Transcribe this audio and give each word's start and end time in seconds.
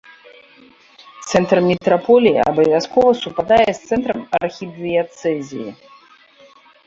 Цэнтр 1.29 1.57
мітраполіі 1.69 2.39
абавязкова 2.49 3.11
супадае 3.23 3.61
з 3.73 3.79
цэнтрам 3.91 4.21
архідыяцэзіі. 4.43 5.69